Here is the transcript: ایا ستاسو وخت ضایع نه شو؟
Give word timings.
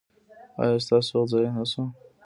ایا 0.61 0.77
ستاسو 0.85 1.11
وخت 1.17 1.29
ضایع 1.31 1.51
نه 1.57 1.63
شو؟ 1.71 1.83